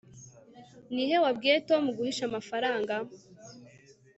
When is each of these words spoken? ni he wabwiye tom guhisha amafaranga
ni 0.93 1.03
he 1.09 1.17
wabwiye 1.25 1.57
tom 1.69 1.83
guhisha 1.95 2.23
amafaranga 2.29 2.95